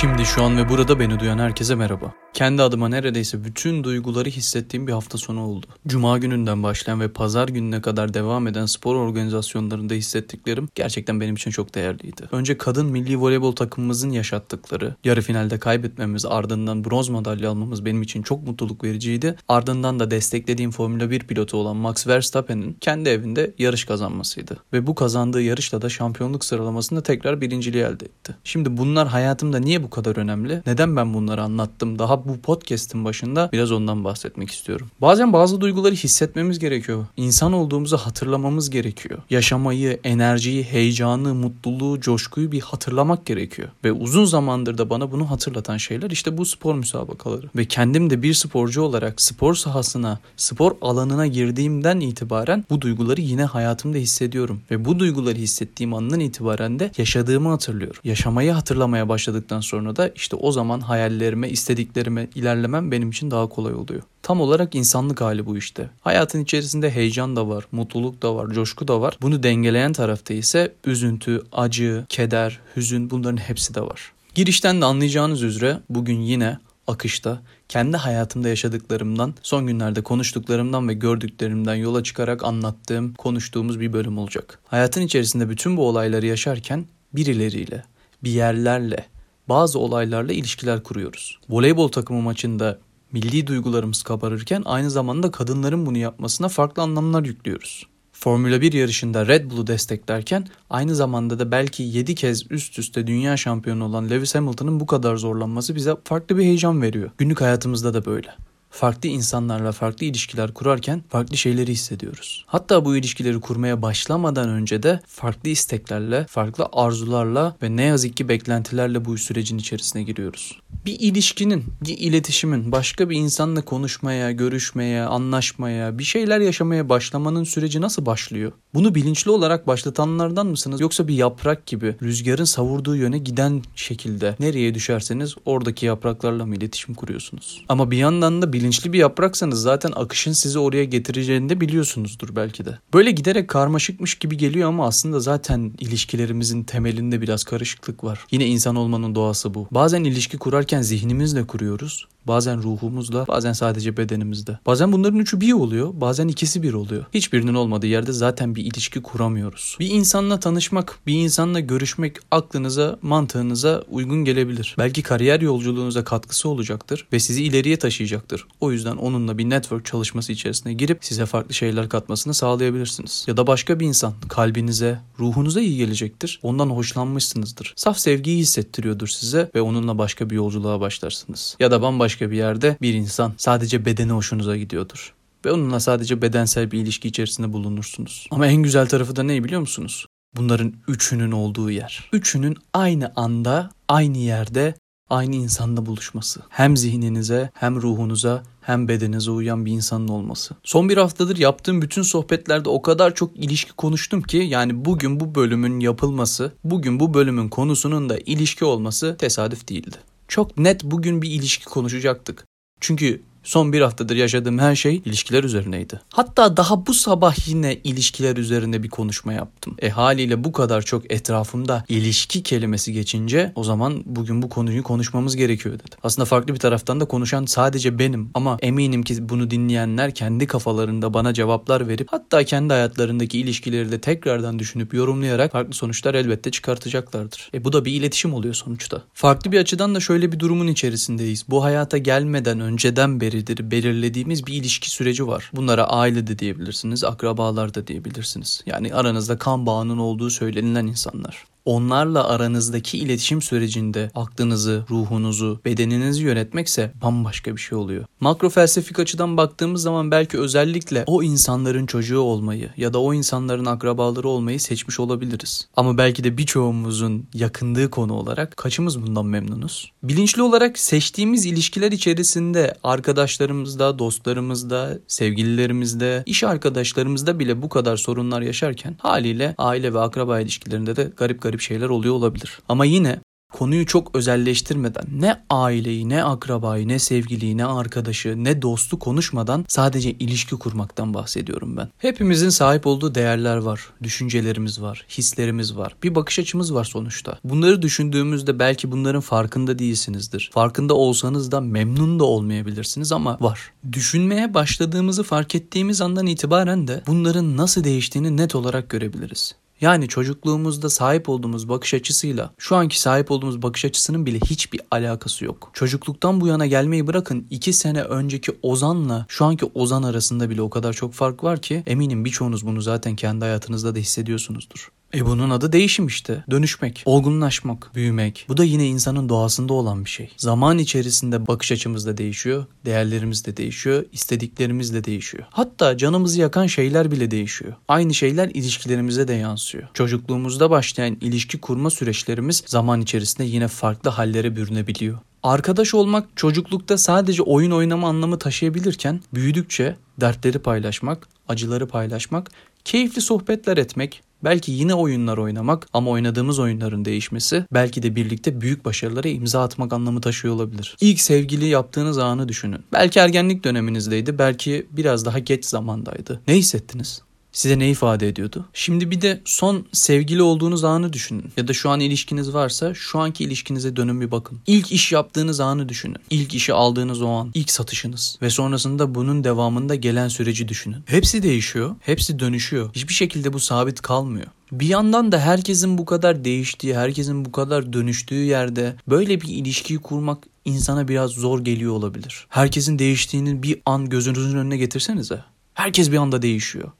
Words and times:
Şimdi 0.00 0.24
şu 0.24 0.42
an 0.42 0.56
ve 0.56 0.68
burada 0.68 1.00
beni 1.00 1.20
duyan 1.20 1.38
herkese 1.38 1.74
merhaba. 1.74 2.14
Kendi 2.36 2.62
adıma 2.62 2.88
neredeyse 2.88 3.44
bütün 3.44 3.84
duyguları 3.84 4.28
hissettiğim 4.28 4.86
bir 4.86 4.92
hafta 4.92 5.18
sonu 5.18 5.46
oldu. 5.46 5.66
Cuma 5.86 6.18
gününden 6.18 6.62
başlayan 6.62 7.00
ve 7.00 7.08
pazar 7.08 7.48
gününe 7.48 7.80
kadar 7.80 8.14
devam 8.14 8.46
eden 8.46 8.66
spor 8.66 8.94
organizasyonlarında 8.94 9.94
hissettiklerim 9.94 10.68
gerçekten 10.74 11.20
benim 11.20 11.34
için 11.34 11.50
çok 11.50 11.74
değerliydi. 11.74 12.22
Önce 12.32 12.58
kadın 12.58 12.86
milli 12.86 13.20
voleybol 13.20 13.52
takımımızın 13.52 14.10
yaşattıkları, 14.10 14.94
yarı 15.04 15.22
finalde 15.22 15.58
kaybetmemiz 15.58 16.24
ardından 16.24 16.84
bronz 16.84 17.08
madalya 17.08 17.50
almamız 17.50 17.84
benim 17.84 18.02
için 18.02 18.22
çok 18.22 18.46
mutluluk 18.46 18.84
vericiydi. 18.84 19.36
Ardından 19.48 20.00
da 20.00 20.10
desteklediğim 20.10 20.70
Formula 20.70 21.10
1 21.10 21.20
pilotu 21.20 21.56
olan 21.56 21.76
Max 21.76 22.06
Verstappen'in 22.06 22.76
kendi 22.80 23.08
evinde 23.08 23.54
yarış 23.58 23.84
kazanmasıydı. 23.84 24.56
Ve 24.72 24.86
bu 24.86 24.94
kazandığı 24.94 25.42
yarışla 25.42 25.82
da 25.82 25.88
şampiyonluk 25.88 26.44
sıralamasında 26.44 27.02
tekrar 27.02 27.40
birinciliği 27.40 27.84
elde 27.84 28.04
etti. 28.04 28.36
Şimdi 28.44 28.76
bunlar 28.76 29.08
hayatımda 29.08 29.58
niye 29.58 29.82
bu 29.82 29.85
kadar 29.90 30.16
önemli? 30.16 30.62
Neden 30.66 30.96
ben 30.96 31.14
bunları 31.14 31.42
anlattım? 31.42 31.98
Daha 31.98 32.28
bu 32.28 32.40
podcast'in 32.40 33.04
başında 33.04 33.50
biraz 33.52 33.72
ondan 33.72 34.04
bahsetmek 34.04 34.50
istiyorum. 34.50 34.90
Bazen 35.00 35.32
bazı 35.32 35.60
duyguları 35.60 35.94
hissetmemiz 35.94 36.58
gerekiyor. 36.58 37.06
İnsan 37.16 37.52
olduğumuzu 37.52 37.96
hatırlamamız 37.96 38.70
gerekiyor. 38.70 39.18
Yaşamayı, 39.30 40.00
enerjiyi, 40.04 40.64
heyecanı, 40.64 41.34
mutluluğu, 41.34 42.00
coşkuyu 42.00 42.52
bir 42.52 42.60
hatırlamak 42.60 43.26
gerekiyor. 43.26 43.68
Ve 43.84 43.92
uzun 43.92 44.24
zamandır 44.24 44.78
da 44.78 44.90
bana 44.90 45.12
bunu 45.12 45.30
hatırlatan 45.30 45.76
şeyler 45.76 46.10
işte 46.10 46.38
bu 46.38 46.44
spor 46.46 46.74
müsabakaları. 46.74 47.46
Ve 47.56 47.64
kendim 47.64 48.10
de 48.10 48.22
bir 48.22 48.34
sporcu 48.34 48.82
olarak 48.82 49.20
spor 49.22 49.54
sahasına, 49.54 50.18
spor 50.36 50.72
alanına 50.80 51.26
girdiğimden 51.26 52.00
itibaren 52.00 52.64
bu 52.70 52.80
duyguları 52.80 53.20
yine 53.20 53.44
hayatımda 53.44 53.98
hissediyorum. 53.98 54.60
Ve 54.70 54.84
bu 54.84 54.98
duyguları 54.98 55.36
hissettiğim 55.36 55.94
andan 55.94 56.20
itibaren 56.20 56.78
de 56.78 56.90
yaşadığımı 56.98 57.48
hatırlıyorum. 57.48 58.00
Yaşamayı 58.04 58.52
hatırlamaya 58.52 59.08
başladıktan 59.08 59.60
sonra 59.60 59.75
da 59.96 60.08
işte 60.08 60.36
o 60.36 60.52
zaman 60.52 60.80
hayallerime, 60.80 61.50
istediklerime 61.50 62.28
ilerlemem 62.34 62.92
benim 62.92 63.10
için 63.10 63.30
daha 63.30 63.48
kolay 63.48 63.74
oluyor. 63.74 64.02
Tam 64.22 64.40
olarak 64.40 64.74
insanlık 64.74 65.20
hali 65.20 65.46
bu 65.46 65.56
işte. 65.56 65.90
Hayatın 66.00 66.40
içerisinde 66.40 66.90
heyecan 66.90 67.36
da 67.36 67.48
var, 67.48 67.64
mutluluk 67.72 68.22
da 68.22 68.34
var, 68.34 68.48
coşku 68.48 68.88
da 68.88 69.00
var. 69.00 69.18
Bunu 69.22 69.42
dengeleyen 69.42 69.92
tarafta 69.92 70.34
ise 70.34 70.72
üzüntü, 70.84 71.42
acı, 71.52 72.04
keder, 72.08 72.60
hüzün 72.76 73.10
bunların 73.10 73.36
hepsi 73.36 73.74
de 73.74 73.80
var. 73.80 74.12
Girişten 74.34 74.80
de 74.80 74.84
anlayacağınız 74.84 75.42
üzere 75.42 75.78
bugün 75.90 76.20
yine 76.20 76.58
akışta 76.86 77.42
kendi 77.68 77.96
hayatımda 77.96 78.48
yaşadıklarımdan, 78.48 79.34
son 79.42 79.66
günlerde 79.66 80.02
konuştuklarımdan 80.02 80.88
ve 80.88 80.94
gördüklerimden 80.94 81.74
yola 81.74 82.02
çıkarak 82.02 82.44
anlattığım, 82.44 83.14
konuştuğumuz 83.14 83.80
bir 83.80 83.92
bölüm 83.92 84.18
olacak. 84.18 84.58
Hayatın 84.66 85.02
içerisinde 85.02 85.48
bütün 85.48 85.76
bu 85.76 85.88
olayları 85.88 86.26
yaşarken 86.26 86.84
birileriyle, 87.12 87.84
bir 88.24 88.30
yerlerle, 88.30 89.06
bazı 89.48 89.78
olaylarla 89.78 90.32
ilişkiler 90.32 90.82
kuruyoruz. 90.82 91.38
Voleybol 91.48 91.88
takımı 91.88 92.22
maçında 92.22 92.78
milli 93.12 93.46
duygularımız 93.46 94.02
kabarırken 94.02 94.62
aynı 94.64 94.90
zamanda 94.90 95.30
kadınların 95.30 95.86
bunu 95.86 95.98
yapmasına 95.98 96.48
farklı 96.48 96.82
anlamlar 96.82 97.24
yüklüyoruz. 97.24 97.86
Formula 98.12 98.60
1 98.60 98.72
yarışında 98.72 99.26
Red 99.26 99.50
Bull'u 99.50 99.66
desteklerken 99.66 100.46
aynı 100.70 100.94
zamanda 100.94 101.38
da 101.38 101.50
belki 101.50 101.82
7 101.82 102.14
kez 102.14 102.50
üst 102.50 102.78
üste 102.78 103.06
dünya 103.06 103.36
şampiyonu 103.36 103.84
olan 103.84 104.10
Lewis 104.10 104.34
Hamilton'ın 104.34 104.80
bu 104.80 104.86
kadar 104.86 105.16
zorlanması 105.16 105.74
bize 105.74 105.96
farklı 106.04 106.38
bir 106.38 106.42
heyecan 106.42 106.82
veriyor. 106.82 107.10
Günlük 107.18 107.40
hayatımızda 107.40 107.94
da 107.94 108.04
böyle 108.04 108.28
farklı 108.70 109.08
insanlarla 109.08 109.72
farklı 109.72 110.06
ilişkiler 110.06 110.54
kurarken 110.54 111.02
farklı 111.08 111.36
şeyleri 111.36 111.72
hissediyoruz. 111.72 112.44
Hatta 112.46 112.84
bu 112.84 112.96
ilişkileri 112.96 113.40
kurmaya 113.40 113.82
başlamadan 113.82 114.48
önce 114.48 114.82
de 114.82 115.00
farklı 115.06 115.48
isteklerle, 115.48 116.26
farklı 116.28 116.68
arzularla 116.72 117.56
ve 117.62 117.76
ne 117.76 117.82
yazık 117.82 118.16
ki 118.16 118.28
beklentilerle 118.28 119.04
bu 119.04 119.18
sürecin 119.18 119.58
içerisine 119.58 120.02
giriyoruz. 120.02 120.60
Bir 120.86 121.00
ilişkinin, 121.00 121.64
bir 121.86 121.98
iletişimin 121.98 122.72
başka 122.72 123.10
bir 123.10 123.16
insanla 123.16 123.62
konuşmaya, 123.62 124.32
görüşmeye, 124.32 125.02
anlaşmaya, 125.02 125.98
bir 125.98 126.04
şeyler 126.04 126.40
yaşamaya 126.40 126.88
başlamanın 126.88 127.44
süreci 127.44 127.80
nasıl 127.80 128.06
başlıyor? 128.06 128.52
Bunu 128.74 128.94
bilinçli 128.94 129.30
olarak 129.30 129.66
başlatanlardan 129.66 130.46
mısınız 130.46 130.80
yoksa 130.80 131.08
bir 131.08 131.14
yaprak 131.14 131.66
gibi 131.66 131.96
rüzgarın 132.02 132.44
savurduğu 132.44 132.96
yöne 132.96 133.18
giden 133.18 133.62
şekilde 133.76 134.36
nereye 134.40 134.74
düşerseniz 134.74 135.34
oradaki 135.44 135.86
yapraklarla 135.86 136.46
mı 136.46 136.56
iletişim 136.56 136.94
kuruyorsunuz? 136.94 137.64
Ama 137.68 137.90
bir 137.90 137.96
yandan 137.96 138.42
da 138.42 138.52
bilinçli 138.52 138.92
bir 138.92 138.98
yapraksanız 138.98 139.62
zaten 139.62 139.92
akışın 139.96 140.32
sizi 140.32 140.58
oraya 140.58 140.84
getireceğini 140.84 141.48
de 141.48 141.60
biliyorsunuzdur 141.60 142.36
belki 142.36 142.64
de. 142.64 142.78
Böyle 142.94 143.10
giderek 143.10 143.48
karmaşıkmış 143.48 144.14
gibi 144.14 144.36
geliyor 144.36 144.68
ama 144.68 144.86
aslında 144.86 145.20
zaten 145.20 145.72
ilişkilerimizin 145.78 146.62
temelinde 146.64 147.20
biraz 147.20 147.44
karışıklık 147.44 148.04
var. 148.04 148.26
Yine 148.30 148.46
insan 148.46 148.76
olmanın 148.76 149.14
doğası 149.14 149.54
bu. 149.54 149.68
Bazen 149.70 150.04
ilişki 150.04 150.38
kurarken 150.66 150.82
zihnimizle 150.82 151.46
kuruyoruz. 151.46 152.06
Bazen 152.26 152.62
ruhumuzla, 152.62 153.26
bazen 153.26 153.52
sadece 153.52 153.96
bedenimizde. 153.96 154.58
Bazen 154.66 154.92
bunların 154.92 155.18
üçü 155.18 155.40
bir 155.40 155.52
oluyor, 155.52 155.92
bazen 155.94 156.28
ikisi 156.28 156.62
bir 156.62 156.72
oluyor. 156.72 157.04
Hiçbirinin 157.14 157.54
olmadığı 157.54 157.86
yerde 157.86 158.12
zaten 158.12 158.54
bir 158.54 158.64
ilişki 158.64 159.02
kuramıyoruz. 159.02 159.76
Bir 159.80 159.90
insanla 159.90 160.40
tanışmak, 160.40 160.98
bir 161.06 161.14
insanla 161.14 161.60
görüşmek 161.60 162.16
aklınıza, 162.30 162.98
mantığınıza 163.02 163.82
uygun 163.90 164.24
gelebilir. 164.24 164.74
Belki 164.78 165.02
kariyer 165.02 165.40
yolculuğunuza 165.40 166.04
katkısı 166.04 166.48
olacaktır 166.48 167.06
ve 167.12 167.20
sizi 167.20 167.44
ileriye 167.44 167.76
taşıyacaktır. 167.76 168.46
O 168.60 168.72
yüzden 168.72 168.96
onunla 168.96 169.38
bir 169.38 169.50
network 169.50 169.84
çalışması 169.84 170.32
içerisine 170.32 170.72
girip 170.72 171.04
size 171.04 171.26
farklı 171.26 171.54
şeyler 171.54 171.88
katmasını 171.88 172.34
sağlayabilirsiniz. 172.34 173.24
Ya 173.28 173.36
da 173.36 173.46
başka 173.46 173.80
bir 173.80 173.86
insan 173.86 174.14
kalbinize, 174.28 174.98
ruhunuza 175.18 175.60
iyi 175.60 175.76
gelecektir. 175.76 176.40
Ondan 176.42 176.70
hoşlanmışsınızdır. 176.70 177.74
Saf 177.76 177.98
sevgiyi 177.98 178.38
hissettiriyordur 178.38 179.08
size 179.08 179.50
ve 179.54 179.60
onunla 179.60 179.98
başka 179.98 180.30
bir 180.30 180.36
yolculuğa 180.46 180.80
başlarsınız. 180.80 181.56
Ya 181.60 181.70
da 181.70 181.82
bambaşka 181.82 182.30
bir 182.30 182.36
yerde 182.36 182.76
bir 182.82 182.94
insan 182.94 183.32
sadece 183.36 183.84
bedeni 183.84 184.12
hoşunuza 184.12 184.56
gidiyordur 184.56 185.14
ve 185.44 185.52
onunla 185.52 185.80
sadece 185.80 186.22
bedensel 186.22 186.70
bir 186.70 186.78
ilişki 186.78 187.08
içerisinde 187.08 187.52
bulunursunuz. 187.52 188.26
Ama 188.30 188.46
en 188.46 188.62
güzel 188.62 188.88
tarafı 188.88 189.16
da 189.16 189.22
ne 189.22 189.44
biliyor 189.44 189.60
musunuz? 189.60 190.06
Bunların 190.36 190.72
üçünün 190.88 191.32
olduğu 191.32 191.70
yer. 191.70 192.08
Üçünün 192.12 192.56
aynı 192.74 193.12
anda, 193.16 193.70
aynı 193.88 194.18
yerde, 194.18 194.74
aynı 195.10 195.34
insanda 195.34 195.86
buluşması. 195.86 196.40
Hem 196.48 196.76
zihninize, 196.76 197.50
hem 197.54 197.82
ruhunuza, 197.82 198.42
hem 198.60 198.88
bedeninize 198.88 199.30
uyan 199.30 199.66
bir 199.66 199.72
insanın 199.72 200.08
olması. 200.08 200.54
Son 200.64 200.88
bir 200.88 200.96
haftadır 200.96 201.36
yaptığım 201.36 201.82
bütün 201.82 202.02
sohbetlerde 202.02 202.68
o 202.68 202.82
kadar 202.82 203.14
çok 203.14 203.36
ilişki 203.36 203.72
konuştum 203.72 204.22
ki 204.22 204.36
yani 204.36 204.84
bugün 204.84 205.20
bu 205.20 205.34
bölümün 205.34 205.80
yapılması, 205.80 206.52
bugün 206.64 207.00
bu 207.00 207.14
bölümün 207.14 207.48
konusunun 207.48 208.08
da 208.08 208.18
ilişki 208.18 208.64
olması 208.64 209.16
tesadüf 209.18 209.68
değildi. 209.68 209.96
Çok 210.28 210.58
net 210.58 210.84
bugün 210.84 211.22
bir 211.22 211.30
ilişki 211.30 211.64
konuşacaktık. 211.64 212.44
Çünkü 212.80 213.22
Son 213.46 213.72
bir 213.72 213.80
haftadır 213.80 214.16
yaşadığım 214.16 214.58
her 214.58 214.76
şey 214.76 215.02
ilişkiler 215.04 215.44
üzerineydi. 215.44 216.00
Hatta 216.12 216.56
daha 216.56 216.86
bu 216.86 216.94
sabah 216.94 217.48
yine 217.48 217.74
ilişkiler 217.74 218.36
üzerine 218.36 218.82
bir 218.82 218.88
konuşma 218.88 219.32
yaptım. 219.32 219.74
E 219.78 219.88
haliyle 219.88 220.44
bu 220.44 220.52
kadar 220.52 220.82
çok 220.82 221.12
etrafımda 221.12 221.84
ilişki 221.88 222.42
kelimesi 222.42 222.92
geçince 222.92 223.52
o 223.54 223.64
zaman 223.64 224.02
bugün 224.06 224.42
bu 224.42 224.48
konuyu 224.48 224.82
konuşmamız 224.82 225.36
gerekiyor 225.36 225.74
dedi. 225.74 225.96
Aslında 226.02 226.26
farklı 226.26 226.54
bir 226.54 226.58
taraftan 226.58 227.00
da 227.00 227.04
konuşan 227.04 227.44
sadece 227.44 227.98
benim 227.98 228.30
ama 228.34 228.58
eminim 228.62 229.02
ki 229.02 229.28
bunu 229.28 229.50
dinleyenler 229.50 230.14
kendi 230.14 230.46
kafalarında 230.46 231.14
bana 231.14 231.34
cevaplar 231.34 231.88
verip 231.88 232.08
hatta 232.10 232.44
kendi 232.44 232.72
hayatlarındaki 232.72 233.38
ilişkileri 233.38 233.92
de 233.92 234.00
tekrardan 234.00 234.58
düşünüp 234.58 234.94
yorumlayarak 234.94 235.52
farklı 235.52 235.74
sonuçlar 235.74 236.14
elbette 236.14 236.50
çıkartacaklardır. 236.50 237.50
E 237.54 237.64
bu 237.64 237.72
da 237.72 237.84
bir 237.84 237.92
iletişim 237.92 238.34
oluyor 238.34 238.54
sonuçta. 238.54 239.02
Farklı 239.14 239.52
bir 239.52 239.60
açıdan 239.60 239.94
da 239.94 240.00
şöyle 240.00 240.32
bir 240.32 240.38
durumun 240.38 240.66
içerisindeyiz. 240.66 241.44
Bu 241.48 241.64
hayata 241.64 241.98
gelmeden 241.98 242.60
önceden 242.60 243.20
beri 243.20 243.35
beridir 243.36 243.70
belirlediğimiz 243.70 244.46
bir 244.46 244.54
ilişki 244.54 244.90
süreci 244.90 245.26
var. 245.26 245.50
Bunlara 245.52 245.84
aile 245.84 246.26
de 246.26 246.38
diyebilirsiniz, 246.38 247.04
akrabalar 247.04 247.74
da 247.74 247.86
diyebilirsiniz. 247.86 248.62
Yani 248.66 248.94
aranızda 248.94 249.38
kan 249.38 249.66
bağının 249.66 249.98
olduğu 249.98 250.30
söylenilen 250.30 250.86
insanlar 250.86 251.44
onlarla 251.66 252.28
aranızdaki 252.28 252.98
iletişim 252.98 253.42
sürecinde 253.42 254.10
aklınızı, 254.14 254.84
ruhunuzu, 254.90 255.60
bedeninizi 255.64 256.22
yönetmekse 256.22 256.92
bambaşka 257.02 257.56
bir 257.56 257.60
şey 257.60 257.78
oluyor. 257.78 258.04
Makro 258.20 258.50
felsefik 258.50 258.98
açıdan 258.98 259.36
baktığımız 259.36 259.82
zaman 259.82 260.10
belki 260.10 260.38
özellikle 260.38 261.04
o 261.06 261.22
insanların 261.22 261.86
çocuğu 261.86 262.20
olmayı 262.20 262.70
ya 262.76 262.92
da 262.92 263.00
o 263.00 263.14
insanların 263.14 263.66
akrabaları 263.66 264.28
olmayı 264.28 264.60
seçmiş 264.60 265.00
olabiliriz. 265.00 265.68
Ama 265.76 265.98
belki 265.98 266.24
de 266.24 266.38
birçoğumuzun 266.38 267.26
yakındığı 267.34 267.90
konu 267.90 268.12
olarak 268.12 268.56
kaçımız 268.56 269.02
bundan 269.02 269.26
memnunuz? 269.26 269.92
Bilinçli 270.02 270.42
olarak 270.42 270.78
seçtiğimiz 270.78 271.46
ilişkiler 271.46 271.92
içerisinde 271.92 272.74
arkadaşlarımızda, 272.84 273.98
dostlarımızda, 273.98 274.98
sevgililerimizde, 275.08 276.22
iş 276.26 276.44
arkadaşlarımızda 276.44 277.38
bile 277.38 277.62
bu 277.62 277.68
kadar 277.68 277.96
sorunlar 277.96 278.42
yaşarken 278.42 278.96
haliyle 278.98 279.54
aile 279.58 279.94
ve 279.94 280.00
akraba 280.00 280.40
ilişkilerinde 280.40 280.96
de 280.96 281.12
garip 281.16 281.42
garip 281.42 281.55
garip 281.56 281.60
şeyler 281.60 281.88
oluyor 281.88 282.14
olabilir. 282.14 282.58
Ama 282.68 282.84
yine 282.84 283.20
konuyu 283.52 283.86
çok 283.86 284.14
özelleştirmeden 284.14 285.04
ne 285.12 285.42
aileyi, 285.50 286.08
ne 286.08 286.24
akrabayı, 286.24 286.88
ne 286.88 286.98
sevgiliyi, 286.98 287.56
ne 287.56 287.64
arkadaşı, 287.64 288.44
ne 288.44 288.62
dostu 288.62 288.98
konuşmadan 288.98 289.64
sadece 289.68 290.12
ilişki 290.12 290.56
kurmaktan 290.56 291.14
bahsediyorum 291.14 291.76
ben. 291.76 291.88
Hepimizin 291.98 292.48
sahip 292.48 292.86
olduğu 292.86 293.14
değerler 293.14 293.56
var, 293.56 293.80
düşüncelerimiz 294.02 294.82
var, 294.82 295.06
hislerimiz 295.08 295.76
var, 295.76 295.96
bir 296.02 296.14
bakış 296.14 296.38
açımız 296.38 296.74
var 296.74 296.84
sonuçta. 296.84 297.38
Bunları 297.44 297.82
düşündüğümüzde 297.82 298.58
belki 298.58 298.92
bunların 298.92 299.20
farkında 299.20 299.78
değilsinizdir. 299.78 300.50
Farkında 300.52 300.94
olsanız 300.94 301.52
da 301.52 301.60
memnun 301.60 302.18
da 302.18 302.24
olmayabilirsiniz 302.24 303.12
ama 303.12 303.38
var. 303.40 303.72
Düşünmeye 303.92 304.54
başladığımızı 304.54 305.22
fark 305.22 305.54
ettiğimiz 305.54 306.00
andan 306.00 306.26
itibaren 306.26 306.88
de 306.88 307.02
bunların 307.06 307.56
nasıl 307.56 307.84
değiştiğini 307.84 308.36
net 308.36 308.54
olarak 308.54 308.88
görebiliriz. 308.88 309.54
Yani 309.80 310.08
çocukluğumuzda 310.08 310.90
sahip 310.90 311.28
olduğumuz 311.28 311.68
bakış 311.68 311.94
açısıyla 311.94 312.54
şu 312.58 312.76
anki 312.76 313.00
sahip 313.00 313.30
olduğumuz 313.30 313.62
bakış 313.62 313.84
açısının 313.84 314.26
bile 314.26 314.38
hiçbir 314.38 314.80
alakası 314.90 315.44
yok. 315.44 315.70
Çocukluktan 315.72 316.40
bu 316.40 316.46
yana 316.46 316.66
gelmeyi 316.66 317.06
bırakın 317.06 317.46
2 317.50 317.72
sene 317.72 318.02
önceki 318.02 318.52
Ozan'la 318.62 319.26
şu 319.28 319.44
anki 319.44 319.66
Ozan 319.74 320.02
arasında 320.02 320.50
bile 320.50 320.62
o 320.62 320.70
kadar 320.70 320.92
çok 320.92 321.12
fark 321.12 321.44
var 321.44 321.62
ki 321.62 321.82
eminim 321.86 322.24
birçoğunuz 322.24 322.66
bunu 322.66 322.80
zaten 322.80 323.16
kendi 323.16 323.44
hayatınızda 323.44 323.94
da 323.94 323.98
hissediyorsunuzdur. 323.98 324.90
E 325.14 325.26
bunun 325.26 325.50
adı 325.50 325.72
değişim 325.72 326.06
işte. 326.06 326.44
Dönüşmek, 326.50 327.02
olgunlaşmak, 327.04 327.90
büyümek. 327.94 328.46
Bu 328.48 328.56
da 328.56 328.64
yine 328.64 328.86
insanın 328.86 329.28
doğasında 329.28 329.72
olan 329.72 330.04
bir 330.04 330.10
şey. 330.10 330.30
Zaman 330.36 330.78
içerisinde 330.78 331.46
bakış 331.46 331.72
açımız 331.72 332.06
da 332.06 332.16
değişiyor, 332.16 332.64
değerlerimiz 332.84 333.46
de 333.46 333.56
değişiyor, 333.56 334.04
istediklerimiz 334.12 334.94
de 334.94 335.04
değişiyor. 335.04 335.44
Hatta 335.50 335.96
canımızı 335.96 336.40
yakan 336.40 336.66
şeyler 336.66 337.10
bile 337.10 337.30
değişiyor. 337.30 337.72
Aynı 337.88 338.14
şeyler 338.14 338.48
ilişkilerimize 338.48 339.28
de 339.28 339.34
yansıyor. 339.34 339.88
Çocukluğumuzda 339.94 340.70
başlayan 340.70 341.16
ilişki 341.20 341.60
kurma 341.60 341.90
süreçlerimiz 341.90 342.62
zaman 342.66 343.00
içerisinde 343.00 343.46
yine 343.46 343.68
farklı 343.68 344.10
hallere 344.10 344.56
bürünebiliyor. 344.56 345.18
Arkadaş 345.42 345.94
olmak 345.94 346.28
çocuklukta 346.36 346.98
sadece 346.98 347.42
oyun 347.42 347.70
oynama 347.70 348.08
anlamı 348.08 348.38
taşıyabilirken 348.38 349.20
büyüdükçe 349.34 349.96
dertleri 350.20 350.58
paylaşmak, 350.58 351.28
acıları 351.48 351.88
paylaşmak, 351.88 352.50
keyifli 352.84 353.20
sohbetler 353.20 353.76
etmek, 353.76 354.22
Belki 354.44 354.72
yine 354.72 354.94
oyunlar 354.94 355.38
oynamak 355.38 355.88
ama 355.92 356.10
oynadığımız 356.10 356.58
oyunların 356.58 357.04
değişmesi 357.04 357.64
belki 357.72 358.02
de 358.02 358.16
birlikte 358.16 358.60
büyük 358.60 358.84
başarılara 358.84 359.28
imza 359.28 359.62
atmak 359.62 359.92
anlamı 359.92 360.20
taşıyor 360.20 360.54
olabilir. 360.54 360.96
İlk 361.00 361.20
sevgili 361.20 361.66
yaptığınız 361.66 362.18
anı 362.18 362.48
düşünün. 362.48 362.80
Belki 362.92 363.18
ergenlik 363.18 363.64
döneminizdeydi, 363.64 364.38
belki 364.38 364.86
biraz 364.90 365.24
daha 365.24 365.38
geç 365.38 365.64
zamandaydı. 365.64 366.40
Ne 366.48 366.54
hissettiniz? 366.54 367.25
Size 367.56 367.78
ne 367.78 367.90
ifade 367.90 368.28
ediyordu? 368.28 368.64
Şimdi 368.74 369.10
bir 369.10 369.20
de 369.20 369.40
son 369.44 369.86
sevgili 369.92 370.42
olduğunuz 370.42 370.84
anı 370.84 371.12
düşünün. 371.12 371.52
Ya 371.56 371.68
da 371.68 371.72
şu 371.72 371.90
an 371.90 372.00
ilişkiniz 372.00 372.54
varsa 372.54 372.94
şu 372.94 373.18
anki 373.18 373.44
ilişkinize 373.44 373.96
dönün 373.96 374.20
bir 374.20 374.30
bakın. 374.30 374.58
İlk 374.66 374.92
iş 374.92 375.12
yaptığınız 375.12 375.60
anı 375.60 375.88
düşünün. 375.88 376.16
İlk 376.30 376.54
işi 376.54 376.72
aldığınız 376.72 377.22
o 377.22 377.28
an, 377.28 377.50
ilk 377.54 377.70
satışınız 377.70 378.38
ve 378.42 378.50
sonrasında 378.50 379.14
bunun 379.14 379.44
devamında 379.44 379.94
gelen 379.94 380.28
süreci 380.28 380.68
düşünün. 380.68 381.02
Hepsi 381.06 381.42
değişiyor, 381.42 381.96
hepsi 382.00 382.38
dönüşüyor. 382.38 382.90
Hiçbir 382.94 383.14
şekilde 383.14 383.52
bu 383.52 383.60
sabit 383.60 384.00
kalmıyor. 384.00 384.46
Bir 384.72 384.86
yandan 384.86 385.32
da 385.32 385.40
herkesin 385.40 385.98
bu 385.98 386.04
kadar 386.04 386.44
değiştiği, 386.44 386.96
herkesin 386.96 387.44
bu 387.44 387.52
kadar 387.52 387.92
dönüştüğü 387.92 388.44
yerde 388.44 388.96
böyle 389.08 389.40
bir 389.40 389.48
ilişkiyi 389.48 389.98
kurmak 389.98 390.44
insana 390.64 391.08
biraz 391.08 391.30
zor 391.30 391.64
geliyor 391.64 391.92
olabilir. 391.92 392.46
Herkesin 392.48 392.98
değiştiğini 392.98 393.62
bir 393.62 393.80
an 393.86 394.08
gözünüzün 394.08 394.58
önüne 394.58 394.76
getirsenize. 394.76 395.44
Herkes 395.74 396.12
bir 396.12 396.16
anda 396.16 396.42
değişiyor 396.42 396.92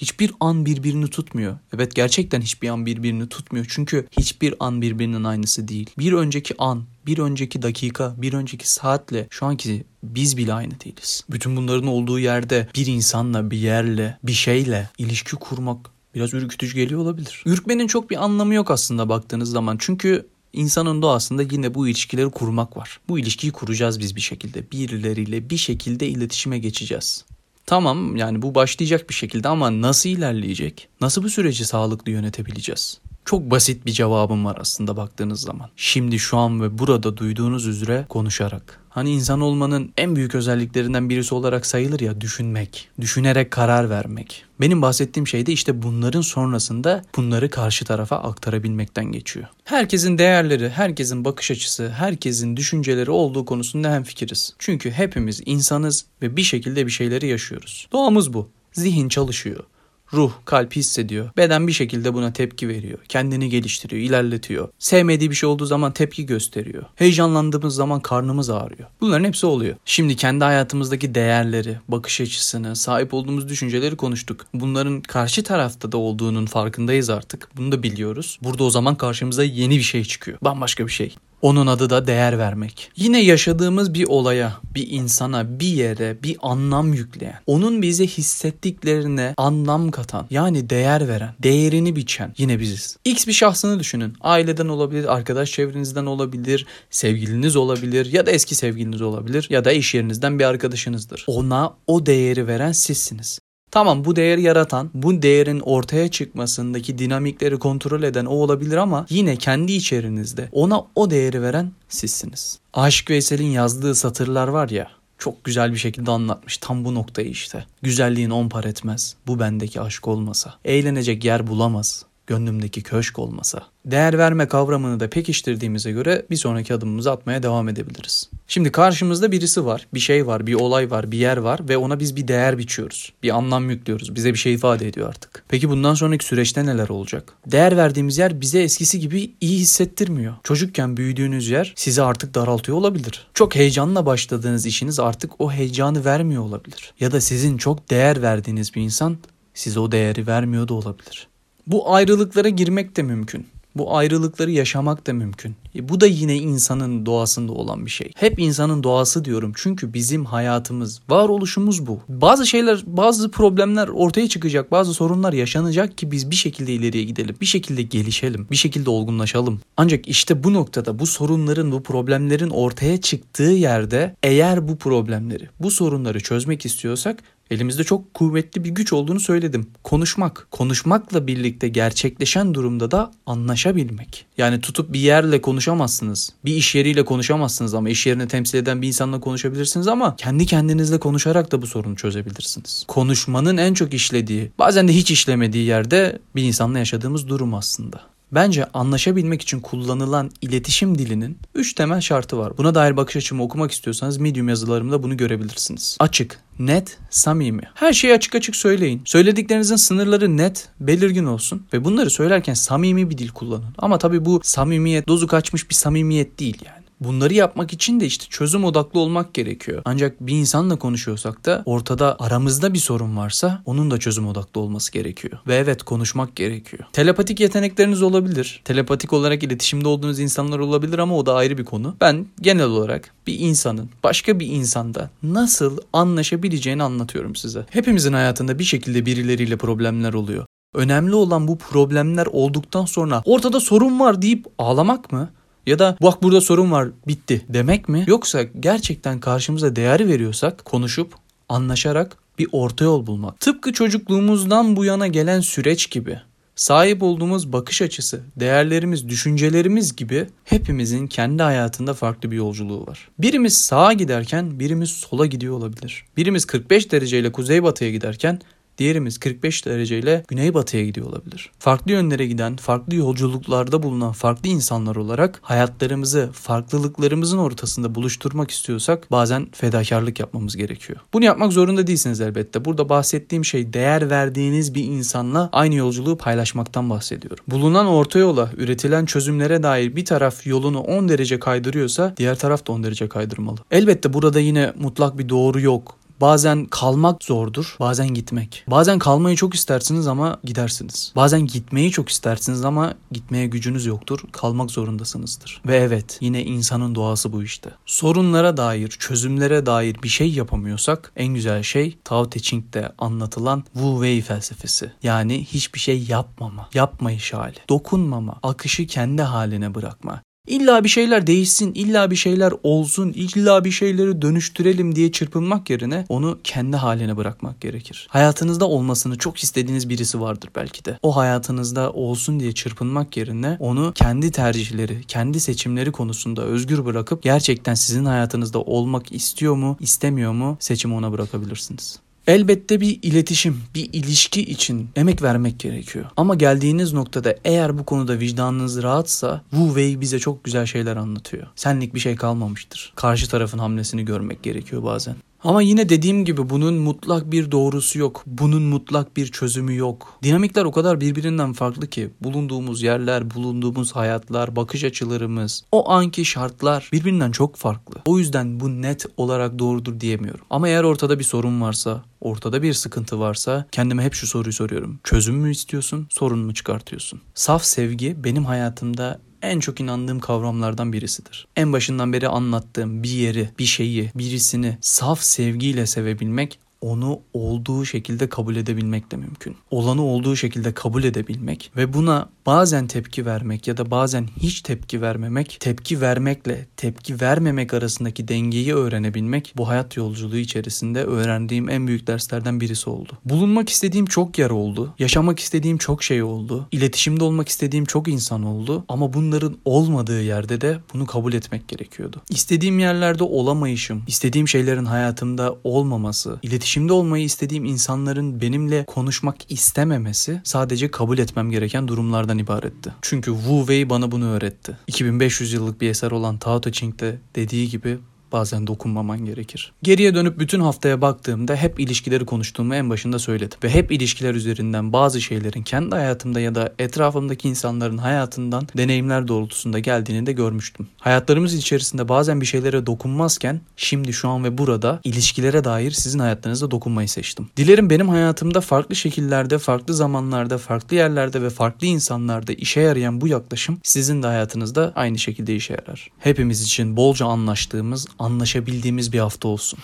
hiçbir 0.00 0.32
an 0.40 0.66
birbirini 0.66 1.10
tutmuyor. 1.10 1.58
Evet 1.74 1.94
gerçekten 1.94 2.40
hiçbir 2.40 2.68
an 2.68 2.86
birbirini 2.86 3.28
tutmuyor. 3.28 3.66
Çünkü 3.68 4.08
hiçbir 4.18 4.54
an 4.60 4.82
birbirinin 4.82 5.24
aynısı 5.24 5.68
değil. 5.68 5.90
Bir 5.98 6.12
önceki 6.12 6.54
an, 6.58 6.84
bir 7.06 7.18
önceki 7.18 7.62
dakika, 7.62 8.14
bir 8.16 8.32
önceki 8.32 8.70
saatle 8.70 9.26
şu 9.30 9.46
anki 9.46 9.84
biz 10.02 10.36
bile 10.36 10.52
aynı 10.52 10.80
değiliz. 10.80 11.24
Bütün 11.30 11.56
bunların 11.56 11.88
olduğu 11.88 12.18
yerde 12.18 12.68
bir 12.74 12.86
insanla, 12.86 13.50
bir 13.50 13.58
yerle, 13.58 14.18
bir 14.22 14.32
şeyle 14.32 14.90
ilişki 14.98 15.36
kurmak 15.36 15.90
biraz 16.14 16.34
ürkütücü 16.34 16.74
geliyor 16.74 17.00
olabilir. 17.00 17.42
Ürkmenin 17.46 17.86
çok 17.86 18.10
bir 18.10 18.24
anlamı 18.24 18.54
yok 18.54 18.70
aslında 18.70 19.08
baktığınız 19.08 19.50
zaman. 19.50 19.76
Çünkü 19.80 20.26
İnsanın 20.52 21.02
doğasında 21.02 21.42
yine 21.42 21.74
bu 21.74 21.88
ilişkileri 21.88 22.30
kurmak 22.30 22.76
var. 22.76 23.00
Bu 23.08 23.18
ilişkiyi 23.18 23.52
kuracağız 23.52 24.00
biz 24.00 24.16
bir 24.16 24.20
şekilde. 24.20 24.70
Birileriyle 24.72 25.50
bir 25.50 25.56
şekilde 25.56 26.08
iletişime 26.08 26.58
geçeceğiz. 26.58 27.24
Tamam 27.68 28.16
yani 28.16 28.42
bu 28.42 28.54
başlayacak 28.54 29.08
bir 29.08 29.14
şekilde 29.14 29.48
ama 29.48 29.82
nasıl 29.82 30.08
ilerleyecek? 30.08 30.88
Nasıl 31.00 31.22
bu 31.22 31.30
süreci 31.30 31.64
sağlıklı 31.64 32.12
yönetebileceğiz? 32.12 33.00
Çok 33.24 33.50
basit 33.50 33.86
bir 33.86 33.92
cevabım 33.92 34.44
var 34.44 34.56
aslında 34.60 34.96
baktığınız 34.96 35.40
zaman. 35.40 35.70
Şimdi 35.76 36.18
şu 36.18 36.38
an 36.38 36.62
ve 36.62 36.78
burada 36.78 37.16
duyduğunuz 37.16 37.66
üzere 37.66 38.06
konuşarak. 38.08 38.80
Hani 38.98 39.10
insan 39.10 39.40
olmanın 39.40 39.92
en 39.96 40.16
büyük 40.16 40.34
özelliklerinden 40.34 41.10
birisi 41.10 41.34
olarak 41.34 41.66
sayılır 41.66 42.00
ya 42.00 42.20
düşünmek, 42.20 42.88
düşünerek 43.00 43.50
karar 43.50 43.90
vermek. 43.90 44.44
Benim 44.60 44.82
bahsettiğim 44.82 45.26
şey 45.26 45.46
de 45.46 45.52
işte 45.52 45.82
bunların 45.82 46.20
sonrasında 46.20 47.04
bunları 47.16 47.50
karşı 47.50 47.84
tarafa 47.84 48.16
aktarabilmekten 48.16 49.04
geçiyor. 49.04 49.46
Herkesin 49.64 50.18
değerleri, 50.18 50.68
herkesin 50.68 51.24
bakış 51.24 51.50
açısı, 51.50 51.88
herkesin 51.88 52.56
düşünceleri 52.56 53.10
olduğu 53.10 53.44
konusunda 53.44 53.92
hemfikiriz. 53.92 54.54
Çünkü 54.58 54.90
hepimiz 54.90 55.40
insanız 55.46 56.04
ve 56.22 56.36
bir 56.36 56.42
şekilde 56.42 56.86
bir 56.86 56.92
şeyleri 56.92 57.26
yaşıyoruz. 57.26 57.88
Doğamız 57.92 58.32
bu. 58.32 58.48
Zihin 58.72 59.08
çalışıyor. 59.08 59.64
Ruh, 60.12 60.32
kalp 60.44 60.76
hissediyor. 60.76 61.30
Beden 61.36 61.66
bir 61.66 61.72
şekilde 61.72 62.14
buna 62.14 62.32
tepki 62.32 62.68
veriyor. 62.68 62.98
Kendini 63.08 63.48
geliştiriyor, 63.48 64.02
ilerletiyor. 64.02 64.68
Sevmediği 64.78 65.30
bir 65.30 65.34
şey 65.34 65.48
olduğu 65.48 65.66
zaman 65.66 65.92
tepki 65.92 66.26
gösteriyor. 66.26 66.82
Heyecanlandığımız 66.94 67.74
zaman 67.74 68.00
karnımız 68.00 68.50
ağrıyor. 68.50 68.88
Bunların 69.00 69.24
hepsi 69.24 69.46
oluyor. 69.46 69.76
Şimdi 69.84 70.16
kendi 70.16 70.44
hayatımızdaki 70.44 71.14
değerleri, 71.14 71.78
bakış 71.88 72.20
açısını, 72.20 72.76
sahip 72.76 73.14
olduğumuz 73.14 73.48
düşünceleri 73.48 73.96
konuştuk. 73.96 74.46
Bunların 74.54 75.00
karşı 75.00 75.42
tarafta 75.42 75.92
da 75.92 75.96
olduğunun 75.96 76.46
farkındayız 76.46 77.10
artık. 77.10 77.48
Bunu 77.56 77.72
da 77.72 77.82
biliyoruz. 77.82 78.38
Burada 78.42 78.64
o 78.64 78.70
zaman 78.70 78.94
karşımıza 78.94 79.44
yeni 79.44 79.76
bir 79.76 79.82
şey 79.82 80.04
çıkıyor. 80.04 80.38
Bambaşka 80.42 80.86
bir 80.86 80.92
şey. 80.92 81.14
Onun 81.42 81.66
adı 81.66 81.90
da 81.90 82.06
değer 82.06 82.38
vermek. 82.38 82.90
Yine 82.96 83.20
yaşadığımız 83.20 83.94
bir 83.94 84.04
olaya, 84.04 84.56
bir 84.74 84.86
insana, 84.90 85.60
bir 85.60 85.66
yere 85.66 86.22
bir 86.22 86.36
anlam 86.42 86.94
yükleyen, 86.94 87.40
onun 87.46 87.82
bize 87.82 88.06
hissettiklerine 88.06 89.34
anlam 89.36 89.90
katan, 89.90 90.26
yani 90.30 90.70
değer 90.70 91.08
veren, 91.08 91.34
değerini 91.42 91.96
biçen 91.96 92.34
yine 92.38 92.60
biziz. 92.60 92.96
X 93.04 93.26
bir 93.26 93.32
şahsını 93.32 93.80
düşünün. 93.80 94.12
Aileden 94.20 94.68
olabilir, 94.68 95.14
arkadaş 95.14 95.52
çevrenizden 95.52 96.06
olabilir, 96.06 96.66
sevgiliniz 96.90 97.56
olabilir 97.56 98.12
ya 98.12 98.26
da 98.26 98.30
eski 98.30 98.54
sevgiliniz 98.54 99.02
olabilir 99.02 99.46
ya 99.50 99.64
da 99.64 99.72
iş 99.72 99.94
yerinizden 99.94 100.38
bir 100.38 100.44
arkadaşınızdır. 100.44 101.24
Ona 101.26 101.74
o 101.86 102.06
değeri 102.06 102.46
veren 102.46 102.72
sizsiniz. 102.72 103.38
Tamam 103.70 104.04
bu 104.04 104.16
değeri 104.16 104.42
yaratan, 104.42 104.90
bu 104.94 105.22
değerin 105.22 105.60
ortaya 105.60 106.10
çıkmasındaki 106.10 106.98
dinamikleri 106.98 107.58
kontrol 107.58 108.02
eden 108.02 108.24
o 108.24 108.34
olabilir 108.34 108.76
ama 108.76 109.06
yine 109.10 109.36
kendi 109.36 109.72
içerinizde 109.72 110.48
ona 110.52 110.84
o 110.94 111.10
değeri 111.10 111.42
veren 111.42 111.72
sizsiniz. 111.88 112.58
Aşık 112.74 113.10
Veysel'in 113.10 113.50
yazdığı 113.50 113.94
satırlar 113.94 114.48
var 114.48 114.68
ya 114.68 114.90
çok 115.18 115.44
güzel 115.44 115.72
bir 115.72 115.78
şekilde 115.78 116.10
anlatmış 116.10 116.58
tam 116.58 116.84
bu 116.84 116.94
noktayı 116.94 117.28
işte. 117.28 117.64
Güzelliğin 117.82 118.30
on 118.30 118.48
par 118.48 118.64
etmez. 118.64 119.14
Bu 119.26 119.40
bendeki 119.40 119.80
aşk 119.80 120.08
olmasa. 120.08 120.54
Eğlenecek 120.64 121.24
yer 121.24 121.46
bulamaz. 121.46 122.04
Gönlümdeki 122.28 122.82
köşk 122.82 123.18
olmasa. 123.18 123.62
Değer 123.84 124.18
verme 124.18 124.48
kavramını 124.48 125.00
da 125.00 125.10
pekiştirdiğimize 125.10 125.92
göre 125.92 126.26
bir 126.30 126.36
sonraki 126.36 126.74
adımımızı 126.74 127.12
atmaya 127.12 127.42
devam 127.42 127.68
edebiliriz. 127.68 128.30
Şimdi 128.48 128.72
karşımızda 128.72 129.32
birisi 129.32 129.64
var, 129.64 129.86
bir 129.94 130.00
şey 130.00 130.26
var, 130.26 130.46
bir 130.46 130.54
olay 130.54 130.90
var, 130.90 131.12
bir 131.12 131.18
yer 131.18 131.36
var 131.36 131.68
ve 131.68 131.76
ona 131.76 132.00
biz 132.00 132.16
bir 132.16 132.28
değer 132.28 132.58
biçiyoruz. 132.58 133.12
Bir 133.22 133.36
anlam 133.36 133.70
yüklüyoruz. 133.70 134.14
Bize 134.14 134.32
bir 134.32 134.38
şey 134.38 134.54
ifade 134.54 134.88
ediyor 134.88 135.08
artık. 135.08 135.44
Peki 135.48 135.68
bundan 135.68 135.94
sonraki 135.94 136.24
süreçte 136.24 136.66
neler 136.66 136.88
olacak? 136.88 137.32
Değer 137.46 137.76
verdiğimiz 137.76 138.18
yer 138.18 138.40
bize 138.40 138.62
eskisi 138.62 139.00
gibi 139.00 139.30
iyi 139.40 139.58
hissettirmiyor. 139.58 140.34
Çocukken 140.44 140.96
büyüdüğünüz 140.96 141.48
yer 141.48 141.72
sizi 141.76 142.02
artık 142.02 142.34
daraltıyor 142.34 142.78
olabilir. 142.78 143.26
Çok 143.34 143.54
heyecanla 143.54 144.06
başladığınız 144.06 144.66
işiniz 144.66 145.00
artık 145.00 145.40
o 145.40 145.52
heyecanı 145.52 146.04
vermiyor 146.04 146.42
olabilir. 146.42 146.94
Ya 147.00 147.12
da 147.12 147.20
sizin 147.20 147.56
çok 147.56 147.90
değer 147.90 148.22
verdiğiniz 148.22 148.74
bir 148.74 148.82
insan 148.82 149.18
size 149.54 149.80
o 149.80 149.92
değeri 149.92 150.26
vermiyor 150.26 150.68
da 150.68 150.74
olabilir. 150.74 151.28
Bu 151.68 151.94
ayrılıklara 151.94 152.48
girmek 152.48 152.96
de 152.96 153.02
mümkün. 153.02 153.46
Bu 153.76 153.96
ayrılıkları 153.96 154.50
yaşamak 154.50 155.06
da 155.06 155.12
mümkün. 155.12 155.56
E 155.76 155.88
bu 155.88 156.00
da 156.00 156.06
yine 156.06 156.36
insanın 156.36 157.06
doğasında 157.06 157.52
olan 157.52 157.86
bir 157.86 157.90
şey. 157.90 158.12
Hep 158.16 158.38
insanın 158.38 158.82
doğası 158.82 159.24
diyorum 159.24 159.52
çünkü 159.56 159.94
bizim 159.94 160.24
hayatımız, 160.24 161.00
varoluşumuz 161.08 161.86
bu. 161.86 162.00
Bazı 162.08 162.46
şeyler, 162.46 162.82
bazı 162.86 163.30
problemler 163.30 163.88
ortaya 163.88 164.28
çıkacak, 164.28 164.70
bazı 164.70 164.94
sorunlar 164.94 165.32
yaşanacak 165.32 165.98
ki 165.98 166.10
biz 166.10 166.30
bir 166.30 166.36
şekilde 166.36 166.72
ileriye 166.72 167.04
gidelim, 167.04 167.36
bir 167.40 167.46
şekilde 167.46 167.82
gelişelim, 167.82 168.46
bir 168.50 168.56
şekilde 168.56 168.90
olgunlaşalım. 168.90 169.60
Ancak 169.76 170.08
işte 170.08 170.44
bu 170.44 170.54
noktada 170.54 170.98
bu 170.98 171.06
sorunların, 171.06 171.72
bu 171.72 171.82
problemlerin 171.82 172.50
ortaya 172.50 173.00
çıktığı 173.00 173.42
yerde 173.42 174.16
eğer 174.22 174.68
bu 174.68 174.76
problemleri, 174.76 175.48
bu 175.60 175.70
sorunları 175.70 176.20
çözmek 176.20 176.66
istiyorsak 176.66 177.22
Elimizde 177.50 177.84
çok 177.84 178.14
kuvvetli 178.14 178.64
bir 178.64 178.70
güç 178.70 178.92
olduğunu 178.92 179.20
söyledim. 179.20 179.66
Konuşmak. 179.84 180.48
Konuşmakla 180.50 181.26
birlikte 181.26 181.68
gerçekleşen 181.68 182.54
durumda 182.54 182.90
da 182.90 183.10
anlaşabilmek. 183.26 184.26
Yani 184.38 184.60
tutup 184.60 184.92
bir 184.92 185.00
yerle 185.00 185.40
konuşamazsınız. 185.40 186.32
Bir 186.44 186.54
iş 186.54 186.74
yeriyle 186.74 187.04
konuşamazsınız 187.04 187.74
ama 187.74 187.88
iş 187.88 188.06
yerini 188.06 188.28
temsil 188.28 188.58
eden 188.58 188.82
bir 188.82 188.88
insanla 188.88 189.20
konuşabilirsiniz 189.20 189.88
ama 189.88 190.16
kendi 190.16 190.46
kendinizle 190.46 190.98
konuşarak 190.98 191.52
da 191.52 191.62
bu 191.62 191.66
sorunu 191.66 191.96
çözebilirsiniz. 191.96 192.84
Konuşmanın 192.88 193.56
en 193.56 193.74
çok 193.74 193.94
işlediği, 193.94 194.52
bazen 194.58 194.88
de 194.88 194.94
hiç 194.94 195.10
işlemediği 195.10 195.66
yerde 195.66 196.18
bir 196.36 196.42
insanla 196.42 196.78
yaşadığımız 196.78 197.28
durum 197.28 197.54
aslında. 197.54 198.00
Bence 198.32 198.64
anlaşabilmek 198.64 199.42
için 199.42 199.60
kullanılan 199.60 200.30
iletişim 200.42 200.98
dilinin 200.98 201.38
3 201.54 201.74
temel 201.74 202.00
şartı 202.00 202.38
var. 202.38 202.58
Buna 202.58 202.74
dair 202.74 202.96
bakış 202.96 203.16
açımı 203.16 203.42
okumak 203.42 203.70
istiyorsanız 203.70 204.18
Medium 204.18 204.48
yazılarımda 204.48 205.02
bunu 205.02 205.16
görebilirsiniz. 205.16 205.96
Açık, 206.00 206.40
net, 206.58 206.98
samimi. 207.10 207.62
Her 207.74 207.92
şeyi 207.92 208.14
açık 208.14 208.34
açık 208.34 208.56
söyleyin. 208.56 209.02
Söylediklerinizin 209.04 209.76
sınırları 209.76 210.36
net, 210.36 210.68
belirgin 210.80 211.24
olsun 211.24 211.66
ve 211.72 211.84
bunları 211.84 212.10
söylerken 212.10 212.54
samimi 212.54 213.10
bir 213.10 213.18
dil 213.18 213.28
kullanın. 213.28 213.74
Ama 213.78 213.98
tabii 213.98 214.24
bu 214.24 214.40
samimiyet 214.42 215.08
dozu 215.08 215.26
kaçmış 215.26 215.70
bir 215.70 215.74
samimiyet 215.74 216.40
değil 216.40 216.58
yani. 216.66 216.87
Bunları 217.00 217.34
yapmak 217.34 217.72
için 217.72 218.00
de 218.00 218.06
işte 218.06 218.24
çözüm 218.30 218.64
odaklı 218.64 219.00
olmak 219.00 219.34
gerekiyor. 219.34 219.82
Ancak 219.84 220.20
bir 220.20 220.32
insanla 220.32 220.76
konuşuyorsak 220.76 221.44
da 221.44 221.62
ortada 221.66 222.16
aramızda 222.18 222.74
bir 222.74 222.78
sorun 222.78 223.16
varsa 223.16 223.62
onun 223.66 223.90
da 223.90 223.98
çözüm 223.98 224.26
odaklı 224.26 224.60
olması 224.60 224.92
gerekiyor. 224.92 225.38
Ve 225.46 225.54
evet 225.54 225.82
konuşmak 225.82 226.36
gerekiyor. 226.36 226.84
Telepatik 226.92 227.40
yetenekleriniz 227.40 228.02
olabilir. 228.02 228.60
Telepatik 228.64 229.12
olarak 229.12 229.42
iletişimde 229.42 229.88
olduğunuz 229.88 230.20
insanlar 230.20 230.58
olabilir 230.58 230.98
ama 230.98 231.16
o 231.16 231.26
da 231.26 231.34
ayrı 231.34 231.58
bir 231.58 231.64
konu. 231.64 231.96
Ben 232.00 232.26
genel 232.40 232.66
olarak 232.66 233.10
bir 233.26 233.38
insanın 233.38 233.90
başka 234.04 234.40
bir 234.40 234.46
insanda 234.46 235.10
nasıl 235.22 235.78
anlaşabileceğini 235.92 236.82
anlatıyorum 236.82 237.36
size. 237.36 237.66
Hepimizin 237.70 238.12
hayatında 238.12 238.58
bir 238.58 238.64
şekilde 238.64 239.06
birileriyle 239.06 239.56
problemler 239.56 240.12
oluyor. 240.12 240.44
Önemli 240.74 241.14
olan 241.14 241.48
bu 241.48 241.58
problemler 241.58 242.26
olduktan 242.26 242.84
sonra 242.84 243.22
ortada 243.24 243.60
sorun 243.60 244.00
var 244.00 244.22
deyip 244.22 244.46
ağlamak 244.58 245.12
mı? 245.12 245.30
Ya 245.68 245.78
da 245.78 245.96
bak 246.02 246.22
burada 246.22 246.40
sorun 246.40 246.72
var 246.72 246.88
bitti 247.06 247.44
demek 247.48 247.88
mi? 247.88 248.04
Yoksa 248.06 248.42
gerçekten 248.42 249.20
karşımıza 249.20 249.76
değer 249.76 250.08
veriyorsak 250.08 250.64
konuşup 250.64 251.14
anlaşarak 251.48 252.16
bir 252.38 252.48
orta 252.52 252.84
yol 252.84 253.06
bulmak. 253.06 253.40
Tıpkı 253.40 253.72
çocukluğumuzdan 253.72 254.76
bu 254.76 254.84
yana 254.84 255.06
gelen 255.06 255.40
süreç 255.40 255.90
gibi. 255.90 256.20
Sahip 256.56 257.02
olduğumuz 257.02 257.52
bakış 257.52 257.82
açısı, 257.82 258.20
değerlerimiz, 258.36 259.08
düşüncelerimiz 259.08 259.96
gibi 259.96 260.26
hepimizin 260.44 261.06
kendi 261.06 261.42
hayatında 261.42 261.94
farklı 261.94 262.30
bir 262.30 262.36
yolculuğu 262.36 262.86
var. 262.86 263.08
Birimiz 263.18 263.56
sağa 263.56 263.92
giderken 263.92 264.60
birimiz 264.60 264.90
sola 264.90 265.26
gidiyor 265.26 265.54
olabilir. 265.54 266.04
Birimiz 266.16 266.44
45 266.44 266.92
dereceyle 266.92 267.32
kuzeybatıya 267.32 267.90
giderken 267.90 268.40
Diğerimiz 268.78 269.18
45 269.18 269.66
dereceyle 269.66 270.24
güneybatıya 270.28 270.84
gidiyor 270.84 271.06
olabilir. 271.06 271.50
Farklı 271.58 271.92
yönlere 271.92 272.26
giden, 272.26 272.56
farklı 272.56 272.94
yolculuklarda 272.94 273.82
bulunan 273.82 274.12
farklı 274.12 274.48
insanlar 274.48 274.96
olarak 274.96 275.38
hayatlarımızı 275.42 276.30
farklılıklarımızın 276.32 277.38
ortasında 277.38 277.94
buluşturmak 277.94 278.50
istiyorsak 278.50 279.10
bazen 279.10 279.46
fedakarlık 279.52 280.20
yapmamız 280.20 280.56
gerekiyor. 280.56 281.00
Bunu 281.12 281.24
yapmak 281.24 281.52
zorunda 281.52 281.86
değilsiniz 281.86 282.20
elbette. 282.20 282.64
Burada 282.64 282.88
bahsettiğim 282.88 283.44
şey 283.44 283.72
değer 283.72 284.10
verdiğiniz 284.10 284.74
bir 284.74 284.84
insanla 284.84 285.48
aynı 285.52 285.74
yolculuğu 285.74 286.16
paylaşmaktan 286.16 286.90
bahsediyorum. 286.90 287.44
Bulunan 287.48 287.86
orta 287.86 288.18
yola, 288.18 288.50
üretilen 288.56 289.04
çözümlere 289.04 289.62
dair 289.62 289.96
bir 289.96 290.04
taraf 290.04 290.46
yolunu 290.46 290.80
10 290.80 291.08
derece 291.08 291.38
kaydırıyorsa 291.38 292.14
diğer 292.16 292.38
taraf 292.38 292.66
da 292.66 292.72
10 292.72 292.84
derece 292.84 293.08
kaydırmalı. 293.08 293.58
Elbette 293.70 294.12
burada 294.12 294.40
yine 294.40 294.72
mutlak 294.78 295.18
bir 295.18 295.28
doğru 295.28 295.60
yok. 295.60 295.98
Bazen 296.20 296.64
kalmak 296.64 297.24
zordur, 297.24 297.76
bazen 297.80 298.08
gitmek. 298.08 298.64
Bazen 298.66 298.98
kalmayı 298.98 299.36
çok 299.36 299.54
istersiniz 299.54 300.06
ama 300.06 300.38
gidersiniz. 300.44 301.12
Bazen 301.16 301.46
gitmeyi 301.46 301.90
çok 301.90 302.08
istersiniz 302.08 302.64
ama 302.64 302.94
gitmeye 303.12 303.46
gücünüz 303.46 303.86
yoktur, 303.86 304.20
kalmak 304.32 304.70
zorundasınızdır. 304.70 305.62
Ve 305.66 305.76
evet, 305.76 306.18
yine 306.20 306.44
insanın 306.44 306.94
doğası 306.94 307.32
bu 307.32 307.42
işte. 307.42 307.70
Sorunlara 307.86 308.56
dair, 308.56 308.88
çözümlere 308.88 309.66
dair 309.66 309.96
bir 310.02 310.08
şey 310.08 310.32
yapamıyorsak 310.32 311.12
en 311.16 311.34
güzel 311.34 311.62
şey 311.62 311.98
Tao 312.04 312.30
Te 312.30 312.40
Ching'de 312.40 312.92
anlatılan 312.98 313.64
Wu 313.72 313.92
Wei 313.94 314.20
felsefesi. 314.20 314.92
Yani 315.02 315.44
hiçbir 315.44 315.80
şey 315.80 316.04
yapmama, 316.08 316.68
yapmayış 316.74 317.34
hali, 317.34 317.56
dokunmama, 317.68 318.38
akışı 318.42 318.86
kendi 318.86 319.22
haline 319.22 319.74
bırakma. 319.74 320.22
İlla 320.48 320.84
bir 320.84 320.88
şeyler 320.88 321.26
değişsin, 321.26 321.72
illa 321.74 322.10
bir 322.10 322.16
şeyler 322.16 322.52
olsun, 322.62 323.12
illa 323.16 323.64
bir 323.64 323.70
şeyleri 323.70 324.22
dönüştürelim 324.22 324.96
diye 324.96 325.12
çırpınmak 325.12 325.70
yerine 325.70 326.04
onu 326.08 326.38
kendi 326.44 326.76
haline 326.76 327.16
bırakmak 327.16 327.60
gerekir. 327.60 328.08
Hayatınızda 328.10 328.68
olmasını 328.68 329.18
çok 329.18 329.38
istediğiniz 329.38 329.88
birisi 329.88 330.20
vardır 330.20 330.50
belki 330.56 330.84
de. 330.84 330.98
O 331.02 331.16
hayatınızda 331.16 331.92
olsun 331.92 332.40
diye 332.40 332.52
çırpınmak 332.52 333.16
yerine 333.16 333.56
onu 333.60 333.92
kendi 333.94 334.30
tercihleri, 334.30 335.04
kendi 335.08 335.40
seçimleri 335.40 335.92
konusunda 335.92 336.42
özgür 336.42 336.84
bırakıp 336.84 337.22
gerçekten 337.22 337.74
sizin 337.74 338.04
hayatınızda 338.04 338.60
olmak 338.60 339.12
istiyor 339.12 339.54
mu, 339.54 339.76
istemiyor 339.80 340.32
mu 340.32 340.56
seçimi 340.60 340.94
ona 340.94 341.12
bırakabilirsiniz. 341.12 342.00
Elbette 342.28 342.80
bir 342.80 342.98
iletişim, 343.02 343.62
bir 343.74 343.88
ilişki 343.92 344.40
için 344.40 344.90
emek 344.96 345.22
vermek 345.22 345.60
gerekiyor. 345.60 346.04
Ama 346.16 346.34
geldiğiniz 346.34 346.92
noktada 346.92 347.34
eğer 347.44 347.78
bu 347.78 347.84
konuda 347.84 348.20
vicdanınız 348.20 348.82
rahatsa 348.82 349.42
Wu 349.50 349.66
Wei 349.66 350.00
bize 350.00 350.18
çok 350.18 350.44
güzel 350.44 350.66
şeyler 350.66 350.96
anlatıyor. 350.96 351.46
Senlik 351.56 351.94
bir 351.94 352.00
şey 352.00 352.16
kalmamıştır. 352.16 352.92
Karşı 352.96 353.28
tarafın 353.28 353.58
hamlesini 353.58 354.04
görmek 354.04 354.42
gerekiyor 354.42 354.84
bazen. 354.84 355.16
Ama 355.44 355.62
yine 355.62 355.88
dediğim 355.88 356.24
gibi 356.24 356.50
bunun 356.50 356.74
mutlak 356.74 357.32
bir 357.32 357.50
doğrusu 357.50 357.98
yok. 357.98 358.22
Bunun 358.26 358.62
mutlak 358.62 359.16
bir 359.16 359.26
çözümü 359.26 359.76
yok. 359.76 360.18
Dinamikler 360.22 360.64
o 360.64 360.72
kadar 360.72 361.00
birbirinden 361.00 361.52
farklı 361.52 361.86
ki 361.86 362.10
bulunduğumuz 362.20 362.82
yerler, 362.82 363.34
bulunduğumuz 363.34 363.92
hayatlar, 363.92 364.56
bakış 364.56 364.84
açılarımız, 364.84 365.64
o 365.72 365.90
anki 365.90 366.24
şartlar 366.24 366.90
birbirinden 366.92 367.30
çok 367.30 367.56
farklı. 367.56 368.00
O 368.04 368.18
yüzden 368.18 368.60
bu 368.60 368.82
net 368.82 369.06
olarak 369.16 369.58
doğrudur 369.58 370.00
diyemiyorum. 370.00 370.44
Ama 370.50 370.68
eğer 370.68 370.84
ortada 370.84 371.18
bir 371.18 371.24
sorun 371.24 371.60
varsa, 371.60 372.02
ortada 372.20 372.62
bir 372.62 372.72
sıkıntı 372.72 373.20
varsa 373.20 373.66
kendime 373.72 374.04
hep 374.04 374.14
şu 374.14 374.26
soruyu 374.26 374.52
soruyorum. 374.52 375.00
Çözüm 375.04 375.36
mü 375.36 375.50
istiyorsun, 375.50 376.06
sorun 376.10 376.38
mu 376.38 376.54
çıkartıyorsun? 376.54 377.20
Saf 377.34 377.64
sevgi 377.64 378.24
benim 378.24 378.44
hayatımda 378.44 379.20
en 379.42 379.60
çok 379.60 379.80
inandığım 379.80 380.20
kavramlardan 380.20 380.92
birisidir. 380.92 381.46
En 381.56 381.72
başından 381.72 382.12
beri 382.12 382.28
anlattığım 382.28 383.02
bir 383.02 383.10
yeri, 383.10 383.50
bir 383.58 383.64
şeyi, 383.64 384.10
birisini 384.14 384.78
saf 384.80 385.22
sevgiyle 385.22 385.86
sevebilmek 385.86 386.58
onu 386.80 387.20
olduğu 387.34 387.84
şekilde 387.84 388.28
kabul 388.28 388.56
edebilmek 388.56 389.12
de 389.12 389.16
mümkün. 389.16 389.56
Olanı 389.70 390.02
olduğu 390.02 390.36
şekilde 390.36 390.74
kabul 390.74 391.04
edebilmek 391.04 391.70
ve 391.76 391.92
buna 391.92 392.28
bazen 392.46 392.86
tepki 392.86 393.26
vermek 393.26 393.68
ya 393.68 393.76
da 393.76 393.90
bazen 393.90 394.28
hiç 394.42 394.60
tepki 394.60 395.02
vermemek, 395.02 395.56
tepki 395.60 396.00
vermekle 396.00 396.66
tepki 396.76 397.20
vermemek 397.20 397.74
arasındaki 397.74 398.28
dengeyi 398.28 398.74
öğrenebilmek 398.74 399.52
bu 399.56 399.68
hayat 399.68 399.96
yolculuğu 399.96 400.36
içerisinde 400.36 401.04
öğrendiğim 401.04 401.68
en 401.70 401.86
büyük 401.86 402.06
derslerden 402.06 402.60
birisi 402.60 402.90
oldu. 402.90 403.18
Bulunmak 403.24 403.68
istediğim 403.68 404.06
çok 404.06 404.38
yer 404.38 404.50
oldu. 404.50 404.94
Yaşamak 404.98 405.40
istediğim 405.40 405.78
çok 405.78 406.02
şey 406.02 406.22
oldu. 406.22 406.66
İletişimde 406.72 407.24
olmak 407.24 407.48
istediğim 407.48 407.84
çok 407.84 408.08
insan 408.08 408.42
oldu. 408.42 408.84
Ama 408.88 409.12
bunların 409.12 409.56
olmadığı 409.64 410.22
yerde 410.22 410.60
de 410.60 410.78
bunu 410.94 411.06
kabul 411.06 411.32
etmek 411.32 411.68
gerekiyordu. 411.68 412.22
İstediğim 412.30 412.78
yerlerde 412.78 413.24
olamayışım, 413.24 414.02
istediğim 414.06 414.48
şeylerin 414.48 414.84
hayatımda 414.84 415.56
olmaması, 415.64 416.38
iletişimde 416.68 416.92
olmayı 416.92 417.24
istediğim 417.24 417.64
insanların 417.64 418.40
benimle 418.40 418.84
konuşmak 418.84 419.36
istememesi 419.52 420.40
sadece 420.44 420.90
kabul 420.90 421.18
etmem 421.18 421.50
gereken 421.50 421.88
durumlardan 421.88 422.38
ibaretti. 422.38 422.94
Çünkü 423.02 423.30
Wu 423.30 423.58
Wei 423.58 423.90
bana 423.90 424.10
bunu 424.10 424.30
öğretti. 424.30 424.76
2500 424.86 425.52
yıllık 425.52 425.80
bir 425.80 425.90
eser 425.90 426.10
olan 426.10 426.38
Tao 426.38 426.60
Te 426.60 426.72
Ching'de 426.72 427.18
dediği 427.34 427.68
gibi 427.68 427.98
bazen 428.32 428.66
dokunmaman 428.66 429.24
gerekir. 429.24 429.72
Geriye 429.82 430.14
dönüp 430.14 430.38
bütün 430.38 430.60
haftaya 430.60 431.00
baktığımda 431.00 431.56
hep 431.56 431.80
ilişkileri 431.80 432.24
konuştuğumu 432.24 432.74
en 432.74 432.90
başında 432.90 433.18
söyledim. 433.18 433.58
Ve 433.64 433.70
hep 433.70 433.92
ilişkiler 433.92 434.34
üzerinden 434.34 434.92
bazı 434.92 435.20
şeylerin 435.20 435.62
kendi 435.62 435.94
hayatımda 435.94 436.40
ya 436.40 436.54
da 436.54 436.72
etrafımdaki 436.78 437.48
insanların 437.48 437.98
hayatından 437.98 438.68
deneyimler 438.76 439.28
doğrultusunda 439.28 439.78
geldiğini 439.78 440.26
de 440.26 440.32
görmüştüm. 440.32 440.86
Hayatlarımız 440.98 441.54
içerisinde 441.54 442.08
bazen 442.08 442.40
bir 442.40 442.46
şeylere 442.46 442.86
dokunmazken 442.86 443.60
şimdi 443.76 444.12
şu 444.12 444.28
an 444.28 444.44
ve 444.44 444.58
burada 444.58 445.00
ilişkilere 445.04 445.64
dair 445.64 445.90
sizin 445.90 446.18
hayatlarınızda 446.18 446.70
dokunmayı 446.70 447.08
seçtim. 447.08 447.48
Dilerim 447.56 447.90
benim 447.90 448.08
hayatımda 448.08 448.60
farklı 448.60 448.96
şekillerde, 448.96 449.58
farklı 449.58 449.94
zamanlarda, 449.94 450.58
farklı 450.58 450.96
yerlerde 450.96 451.42
ve 451.42 451.50
farklı 451.50 451.86
insanlarda 451.86 452.52
işe 452.52 452.80
yarayan 452.80 453.20
bu 453.20 453.28
yaklaşım 453.28 453.78
sizin 453.82 454.22
de 454.22 454.26
hayatınızda 454.26 454.92
aynı 454.96 455.18
şekilde 455.18 455.56
işe 455.56 455.72
yarar. 455.72 456.10
Hepimiz 456.18 456.62
için 456.62 456.96
bolca 456.96 457.26
anlaştığımız, 457.26 458.06
anlaşabildiğimiz 458.18 459.12
bir 459.12 459.18
hafta 459.18 459.48
olsun. 459.48 459.78